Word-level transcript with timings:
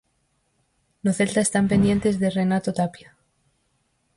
No 1.03 1.13
Celta 1.13 1.41
están 1.41 1.67
pendentes 1.71 2.17
de 2.17 2.31
Renato 2.31 2.73
Tapia. 2.73 3.15